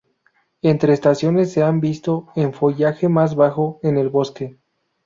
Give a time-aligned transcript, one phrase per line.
[0.63, 4.57] Entre estaciones se han visto en follaje más bajo en el bosque.